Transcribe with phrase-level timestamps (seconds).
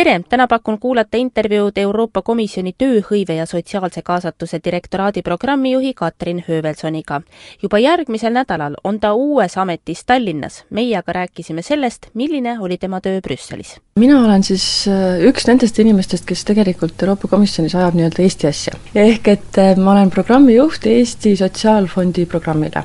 [0.00, 7.20] tere, täna pakun kuulata intervjuud Euroopa Komisjoni tööhõive ja sotsiaalse kaasatuse direktoraadi programmijuhi Katrin Höövelsoniga.
[7.62, 10.64] juba järgmisel nädalal on ta uues ametis Tallinnas.
[10.70, 13.76] meie aga rääkisime sellest, milline oli tema töö Brüsselis.
[13.96, 18.72] mina olen siis äh, üks nendest inimestest, kes tegelikult Euroopa Komisjonis ajab nii-öelda Eesti asja.
[18.94, 22.82] ehk et äh, ma olen programmijuht Eesti Sotsiaalfondi programmile.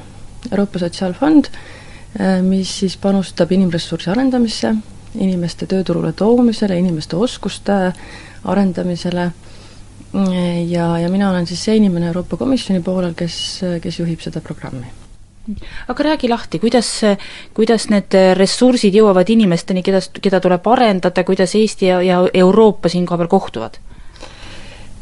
[0.52, 1.46] Euroopa Sotsiaalfond,
[2.20, 4.76] äh, mis siis panustab inimressursi arendamisse,
[5.20, 7.80] inimeste tööturule toomisele, inimeste oskuste
[8.46, 9.32] arendamisele
[10.70, 13.40] ja, ja mina olen siis see inimene Euroopa Komisjoni poolel, kes,
[13.84, 14.88] kes juhib seda programmi
[15.88, 16.88] aga räägi lahti, kuidas,
[17.54, 23.06] kuidas need ressursid jõuavad inimesteni, keda, keda tuleb arendada, kuidas Eesti ja, ja Euroopa siin
[23.06, 23.78] kohapeal kohtuvad?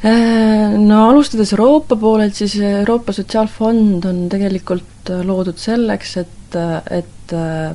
[0.03, 6.57] No alustades Euroopa poolelt, siis Euroopa Sotsiaalfond on tegelikult loodud selleks, et,
[6.91, 7.22] et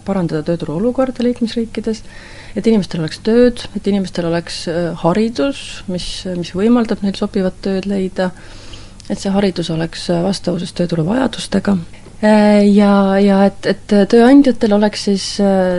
[0.05, 2.03] parandada tööturu olukorda liikmesriikides,
[2.57, 7.89] et inimestel oleks tööd, et inimestel oleks äh, haridus, mis, mis võimaldab neil sobivat tööd
[7.91, 8.31] leida,
[9.09, 11.77] et see haridus oleks äh, vastavuses tööturu vajadustega.
[12.19, 15.29] Äh, ja, ja et, et tööandjatel oleks siis,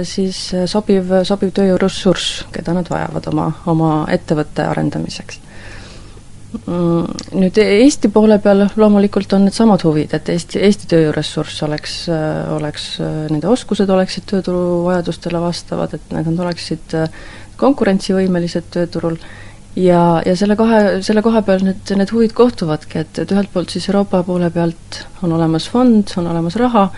[0.08, 5.49] siis sobiv, sobiv tööjõuressurss, keda nad vajavad oma, oma ettevõtte arendamiseks
[6.50, 11.98] nüüd Eesti poole peal loomulikult on needsamad huvid, et Eesti, Eesti tööjõuressurss oleks,
[12.56, 12.88] oleks,
[13.30, 16.98] nende oskused oleksid tööturu vajadustele vastavad, et nad oleksid
[17.60, 19.20] konkurentsivõimelised tööturul.
[19.78, 23.70] Ja, ja selle kahe, selle koha peal need, need huvid kohtuvadki, et, et ühelt poolt
[23.70, 26.90] siis Euroopa poole pealt on olemas fond, on olemas raha,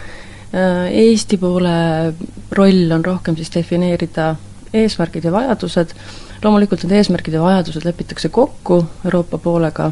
[0.51, 1.75] Eesti poole
[2.55, 4.33] roll on rohkem siis defineerida
[4.75, 5.93] eesmärgid ja vajadused,
[6.43, 9.91] loomulikult need eesmärgid ja vajadused lepitakse kokku Euroopa poolega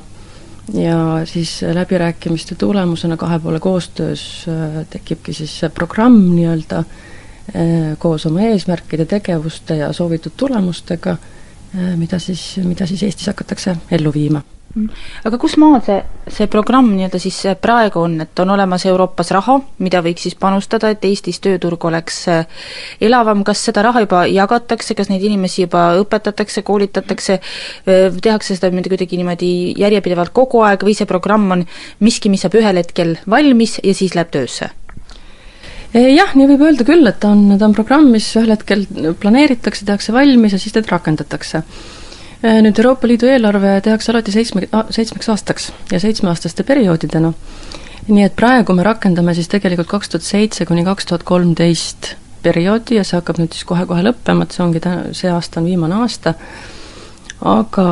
[0.74, 8.26] ja siis läbirääkimiste tulemusena kahe poole koostöös äh, tekibki siis see programm nii-öelda äh, koos
[8.26, 11.18] oma eesmärkide, tegevuste ja soovitud tulemustega,
[11.74, 14.42] mida siis, mida siis Eestis hakatakse ellu viima?
[15.26, 15.98] Aga kus maal see,
[16.30, 20.92] see programm nii-öelda siis praegu on, et on olemas Euroopas raha, mida võiks siis panustada,
[20.94, 22.60] et Eestis tööturg oleks äh,
[23.02, 28.70] elavam, kas seda raha juba jagatakse, kas neid inimesi juba õpetatakse, koolitatakse, äh, tehakse seda
[28.70, 31.66] niimoodi kuidagi niimoodi järjepidevalt kogu aeg või see programm on
[32.06, 34.70] miski, mis saab ühel hetkel valmis ja siis läheb töösse?
[35.94, 38.86] Eh, jah, nii võib öelda küll, et ta on, ta on programm, mis ühel hetkel
[39.22, 41.64] planeeritakse, tehakse valmis ja siis teda rakendatakse
[42.40, 44.62] Äh, nüüd Euroopa Liidu eelarve tehakse alati seitsme,
[44.96, 47.34] seitsmeks aastaks ja seitsmeaastaste perioodidena.
[48.08, 52.96] nii et praegu me rakendame siis tegelikult kaks tuhat seitse kuni kaks tuhat kolmteist perioodi
[52.96, 56.00] ja see hakkab nüüd siis kohe-kohe lõppema, et see ongi täna, see aasta on viimane
[56.00, 56.34] aasta,
[57.44, 57.86] aga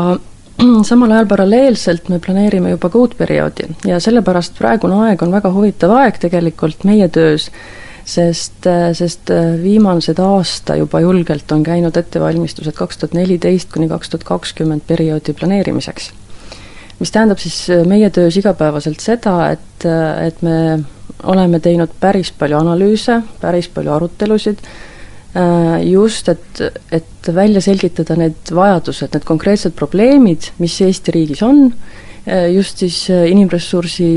[0.90, 5.52] samal ajal paralleelselt me planeerime juba ka uut perioodi ja sellepärast praegune aeg on väga
[5.54, 7.52] huvitav aeg tegelikult meie töös,
[8.08, 9.32] sest, sest
[9.62, 15.36] viimased aasta juba julgelt on käinud ettevalmistused kaks tuhat neliteist kuni kaks tuhat kakskümmend perioodi
[15.36, 16.12] planeerimiseks.
[17.00, 19.86] mis tähendab siis meie töös igapäevaselt seda, et,
[20.26, 20.80] et me
[21.24, 24.64] oleme teinud päris palju analüüse, päris palju arutelusid,
[25.86, 31.68] just, et, et välja selgitada need vajadused, need konkreetsed probleemid, mis Eesti riigis on,
[32.54, 34.10] just siis inimressursi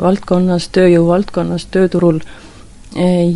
[0.00, 2.22] valdkonnas, tööjõu valdkonnas, tööturul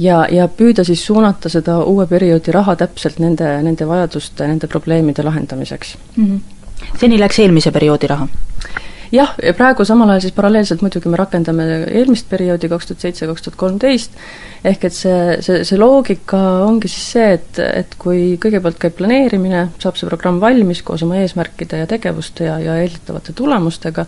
[0.01, 5.25] ja, ja püüda siis suunata seda uue perioodi raha täpselt nende, nende vajaduste, nende probleemide
[5.27, 6.25] lahendamiseks mm.
[6.25, 6.99] -hmm.
[7.01, 8.29] seni läks eelmise perioodi raha?
[9.13, 13.29] jah, ja praegu samal ajal siis paralleelselt muidugi me rakendame eelmist perioodi, kaks tuhat seitse,
[13.31, 14.19] kaks tuhat kolmteist,
[14.69, 19.69] ehk et see, see, see loogika ongi siis see, et, et kui kõigepealt käib planeerimine,
[19.83, 24.07] saab see programm valmis koos oma eesmärkide ja tegevuste ja, ja eeldatavate tulemustega,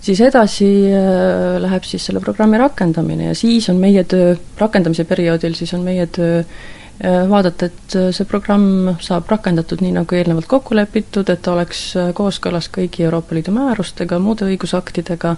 [0.00, 5.56] siis edasi äh, läheb siis selle programmi rakendamine ja siis on meie töö, rakendamise perioodil
[5.58, 10.48] siis on meie töö äh, vaadata, et äh, see programm saab rakendatud nii, nagu eelnevalt
[10.50, 11.82] kokku lepitud, et ta oleks
[12.18, 15.34] kooskõlas kõigi Euroopa Liidu määrustega, muude õigusaktidega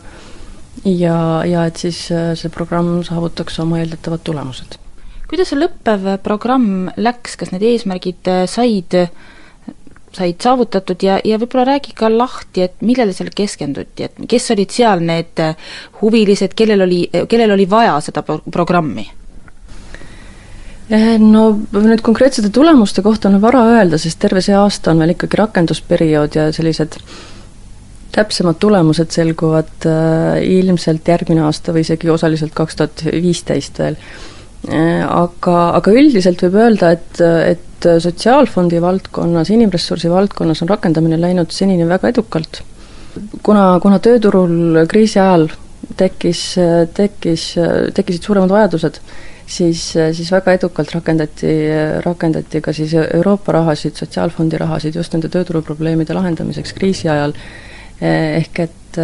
[0.84, 1.16] ja,
[1.48, 4.78] ja et siis see programm saavutaks oma eeldatavad tulemused.
[5.30, 8.96] kuidas see lõppev programm läks, kas need eesmärgid said
[10.16, 14.74] said saavutatud ja, ja võib-olla räägi ka lahti, et millele seal keskenduti, et kes olid
[14.74, 19.06] seal need äh, huvilised, kellel oli, kellel oli vaja seda pro-, programmi?
[20.90, 21.44] Eh, no
[21.76, 26.34] nüüd konkreetsete tulemuste kohta on vara öelda, sest terve see aasta on veel ikkagi rakendusperiood
[26.34, 26.98] ja sellised
[28.10, 34.00] täpsemad tulemused selguvad äh, ilmselt järgmine aasta või isegi osaliselt kaks tuhat viisteist veel
[34.68, 41.86] Aga, aga üldiselt võib öelda, et, et sotsiaalfondi valdkonnas, inimressursi valdkonnas on rakendamine läinud senini
[41.88, 42.60] väga edukalt.
[43.42, 45.48] kuna, kuna tööturul kriisi ajal
[45.96, 46.42] tekkis,
[46.94, 47.54] tekkis,
[47.94, 49.00] tekkisid suuremad vajadused,
[49.46, 51.54] siis, siis väga edukalt rakendati,
[52.04, 57.32] rakendati ka siis Euroopa rahasid, Sotsiaalfondi rahasid just nende tööturuprobleemide lahendamiseks kriisi ajal,
[58.00, 59.00] ehk et,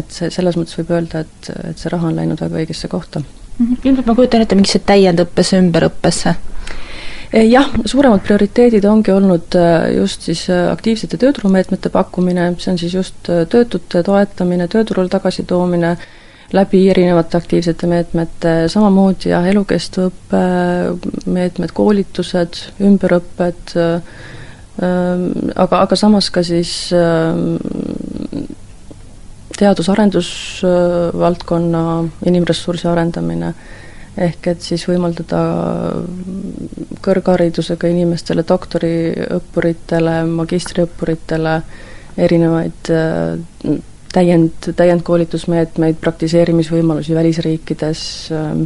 [0.00, 3.22] et see, selles mõttes võib öelda, et, et see raha on läinud väga õigesse kohta.
[3.60, 6.36] Ilmselt ma kujutan ette mingisse täiendõppesse, ümberõppesse?
[7.30, 9.54] jah, suuremad prioriteedid ongi olnud
[9.94, 15.92] just siis aktiivsete tööturumeetmete pakkumine, see on siis just töötute toetamine, tööturule tagasitoomine,
[16.56, 20.42] läbi erinevate aktiivsete meetmete, samamoodi jah, elukestva õppe
[21.30, 23.76] meetmed, koolitused, ümberõpped,
[24.80, 26.72] aga, aga samas ka siis
[29.60, 31.82] teadus-arendusvaldkonna
[32.30, 33.50] inimressursi arendamine,
[34.20, 35.40] ehk et siis võimaldada
[37.04, 41.54] kõrgharidusega inimestele, doktoriõppuritele, magistriõppuritele
[42.20, 42.82] erinevaid
[44.12, 48.02] täiend, täiendkoolitusmeetmeid, praktiseerimisvõimalusi välisriikides,
[48.34, 48.62] ähm,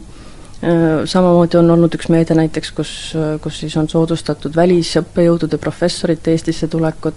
[0.64, 2.92] äh, samamoodi on olnud üks meede näiteks, kus,
[3.44, 7.14] kus siis on soodustatud välisõppejõudude, professorite Eestisse tulekut,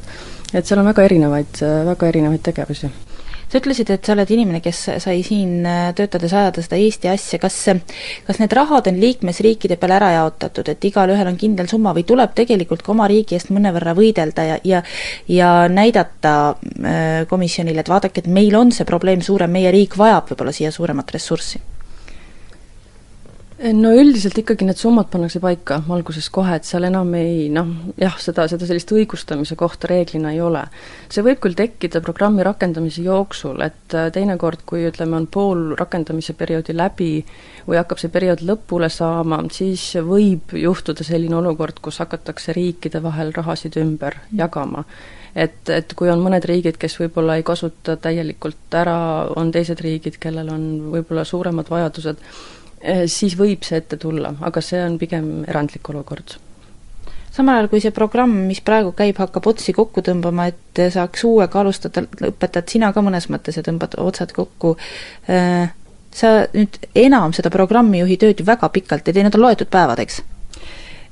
[0.54, 1.54] et seal on väga erinevaid,
[1.94, 3.07] väga erinevaid tegevusi
[3.48, 7.40] sa ütlesid, et sa oled inimene, kes sai siin äh, töötades ajada seda Eesti asja,
[7.42, 7.58] kas
[8.28, 12.36] kas need rahad on liikmesriikide peale ära jaotatud, et igalühel on kindel summa või tuleb
[12.38, 14.84] tegelikult ka oma riigi eest mõnevõrra võidelda ja, ja
[15.32, 20.32] ja näidata äh, komisjonile, et vaadake, et meil on see probleem suurem, meie riik vajab
[20.32, 21.77] võib-olla siia suuremat ressurssi?
[23.58, 28.14] No üldiselt ikkagi need summad pannakse paika alguses kohe, et seal enam ei noh, jah,
[28.22, 30.62] seda, seda sellist õigustamise kohta reeglina ei ole.
[31.10, 36.38] see võib küll tekkida programmi rakendamise jooksul, et äh, teinekord, kui ütleme, on pool rakendamise
[36.38, 37.12] perioodi läbi
[37.68, 43.34] või hakkab see periood lõpule saama, siis võib juhtuda selline olukord, kus hakatakse riikide vahel
[43.36, 44.86] rahasid ümber jagama
[45.38, 49.00] et, et kui on mõned riigid, kes võib-olla ei kasuta täielikult ära,
[49.38, 50.64] on teised riigid, kellel on
[50.94, 52.22] võib-olla suuremad vajadused,
[53.10, 56.38] siis võib see ette tulla, aga see on pigem erandlik olukord
[57.38, 61.62] samal ajal, kui see programm, mis praegu käib, hakkab otsi kokku tõmbama, et saaks uuega
[61.62, 64.76] alustada, õpetad sina ka mõnes mõttes ja tõmbad otsad kokku,
[65.30, 65.70] äh,
[66.18, 70.02] sa nüüd enam seda programmijuhi tööd ju väga pikalt ei tee, need on loetud päevad,
[70.02, 70.24] eks?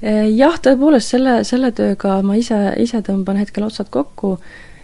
[0.02, 4.38] Äh, jah, tõepoolest, selle, selle tööga ma ise, ise tõmban hetkel otsad kokku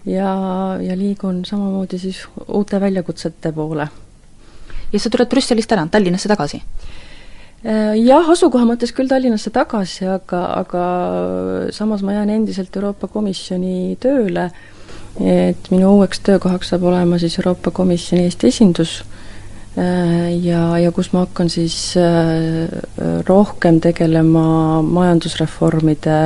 [0.05, 0.35] ja,
[0.81, 3.89] ja liigun samamoodi siis uute väljakutsete poole
[4.91, 6.61] ja sa tuled Brüsselist ära, Tallinnasse tagasi?
[7.61, 10.85] Äh, jah, asukoha mõttes küll Tallinnasse tagasi, aga, aga
[11.75, 14.47] samas ma jään endiselt Euroopa Komisjoni tööle,
[15.21, 18.95] et minu uueks töökohaks saab olema siis Euroopa Komisjoni Eesti esindus.
[19.77, 22.65] Äh, ja, ja kus ma hakkan siis äh,
[23.27, 26.23] rohkem tegelema majandusreformide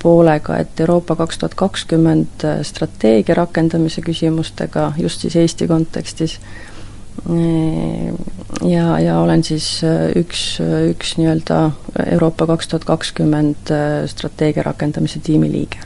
[0.00, 6.38] poolega, et Euroopa kaks tuhat kakskümmend strateegia rakendamise küsimustega just siis Eesti kontekstis
[7.26, 9.66] ja, ja olen siis
[10.16, 10.44] üks,
[10.92, 11.60] üks nii-öelda
[12.06, 13.74] Euroopa kaks tuhat kakskümmend
[14.12, 15.82] strateegia rakendamise tiimi liige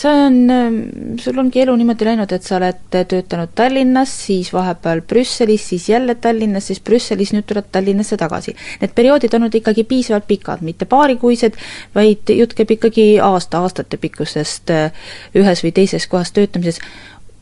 [0.00, 5.66] see on, sul ongi elu niimoodi läinud, et sa oled töötanud Tallinnas, siis vahepeal Brüsselis,
[5.72, 8.54] siis jälle Tallinnas, siis Brüsselis, nüüd tuled Tallinnasse tagasi.
[8.80, 11.58] Need perioodid on olnud ikkagi piisavalt pikad, mitte paarikuised,
[11.96, 16.80] vaid jutt käib ikkagi aasta, aastate pikkusest äh, ühes või teises kohas töötamises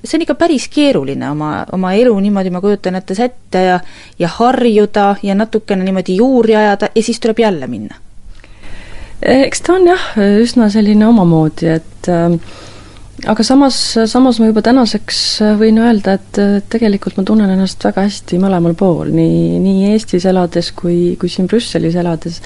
[0.05, 3.81] see on ikka päris keeruline oma, oma elu niimoodi, ma kujutan ette, sätta ja
[4.19, 7.97] ja harjuda ja natukene niimoodi juuri ajada ja siis tuleb jälle minna.
[9.23, 10.09] eks ta on jah,
[10.43, 12.39] üsna selline omamoodi, et äh,
[13.27, 15.19] aga samas, samas ma juba tänaseks
[15.59, 16.41] võin öelda, et
[16.71, 21.51] tegelikult ma tunnen ennast väga hästi mõlemal pool, nii, nii Eestis elades kui, kui siin
[21.51, 22.41] Brüsselis elades.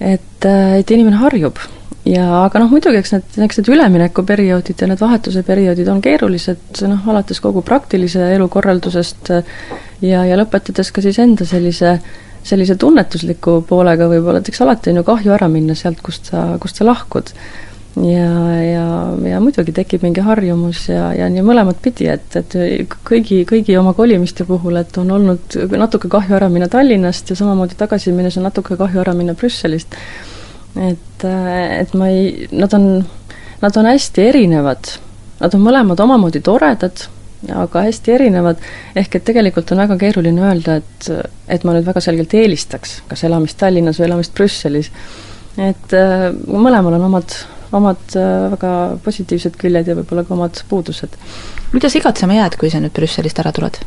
[0.00, 1.62] et, et inimene harjub
[2.08, 7.08] ja aga noh, muidugi eks need, need üleminekuperioodid ja need vahetuse perioodid on keerulised, noh,
[7.10, 9.32] alates kogu praktilise elu korraldusest
[10.04, 11.96] ja, ja lõpetades ka siis enda sellise,
[12.44, 16.50] sellise tunnetusliku poolega võib-olla, et eks alati on ju kahju ära minna sealt, kust sa,
[16.60, 17.32] kust sa lahkud.
[18.04, 18.84] ja, ja,
[19.30, 22.58] ja muidugi tekib mingi harjumus ja, ja nii mõlemat pidi, et, et
[23.08, 27.80] kõigi, kõigi oma kolimiste puhul, et on olnud natuke kahju ära minna Tallinnast ja samamoodi
[27.80, 29.96] tagasi minnes on natuke kahju ära minna Brüsselist
[30.76, 33.04] et, äh, et ma ei, nad on,
[33.62, 34.96] nad on hästi erinevad.
[35.40, 37.06] Nad on mõlemad omamoodi toredad,
[37.52, 38.60] aga hästi erinevad,
[38.96, 41.08] ehk et tegelikult on väga keeruline öelda, et,
[41.50, 44.90] et ma nüüd väga selgelt eelistaks kas elamist Tallinnas või elamist Brüsselis.
[45.58, 47.36] et äh, mõlemal on omad,
[47.76, 48.72] omad äh, väga
[49.04, 51.18] positiivsed küljed ja võib-olla ka omad puudused.
[51.72, 53.82] mida sa igatsema jääd, kui sa nüüd Brüsselist ära tuled?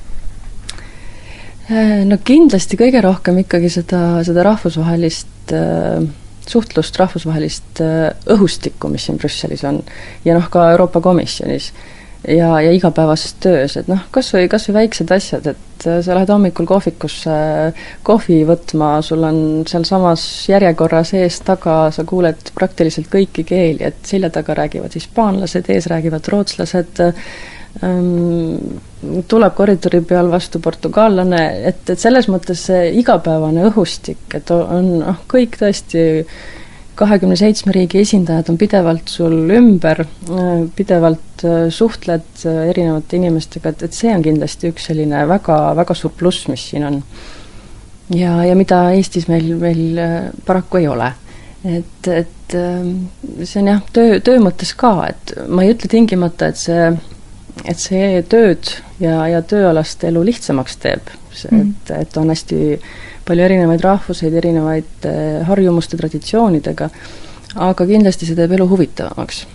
[2.08, 6.06] no kindlasti kõige rohkem ikkagi seda, seda rahvusvahelist äh,
[6.52, 9.84] suhtlust, rahvusvahelist äh, õhustikku, mis siin Brüsselis on,
[10.26, 11.72] ja noh, ka Euroopa Komisjonis
[12.28, 16.16] ja, ja igapäevases töös, et noh, kas või, kas või väiksed asjad, et äh, sa
[16.18, 17.36] lähed hommikul kohvikusse
[18.08, 24.58] kohvi võtma, sul on sealsamas järjekorras ees-taga, sa kuuled praktiliselt kõiki keeli, et selja taga
[24.58, 27.06] räägivad hispaanlased, ees räägivad rootslased,
[29.28, 35.20] tuleb koridori peal vastu portugaallane, et, et selles mõttes see igapäevane õhustik, et on noh,
[35.30, 36.08] kõik tõesti
[36.98, 40.04] kahekümne seitsme riigi esindajad on pidevalt sul ümber,
[40.76, 45.98] pidevalt äh, suhtled äh, erinevate inimestega, et, et see on kindlasti üks selline väga, väga
[45.98, 47.02] suur pluss, mis siin on.
[48.16, 50.16] ja, ja mida Eestis meil, meil äh,
[50.48, 51.12] paraku ei ole.
[51.68, 52.58] et, et
[53.44, 56.90] see on jah, töö, töö mõttes ka, et ma ei ütle tingimata, et see
[57.66, 61.12] et see tööd ja, ja tööalast elu lihtsamaks teeb,
[61.52, 61.62] mhm.
[61.62, 62.80] et, et on hästi
[63.28, 66.90] palju erinevaid rahvuseid, erinevaid eh, harjumuste, traditsioonidega,
[67.56, 69.46] aga kindlasti see teeb elu huvitavamaks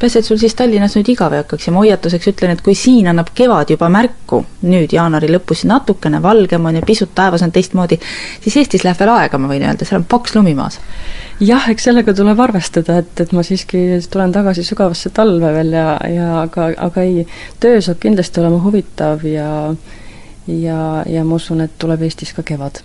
[0.00, 2.74] peaasi, et sul siis Tallinnas nüüd igav ei hakkaks ja ma hoiatuseks ütlen, et kui
[2.78, 7.52] siin annab kevad juba märku, nüüd jaanuari lõpus natukene valgem on ja pisut taevas on
[7.52, 7.98] teistmoodi,
[8.44, 10.80] siis Eestis läheb veel aega, ma võin öelda, seal on paks lumi maas.
[11.40, 15.86] jah, eks sellega tuleb arvestada, et, et ma siiski tulen tagasi sügavasse talve veel ja,
[16.12, 17.26] ja aga, aga ei,
[17.60, 19.48] töö saab kindlasti olema huvitav ja
[20.46, 22.84] ja, ja ma usun, et tuleb Eestis ka kevad.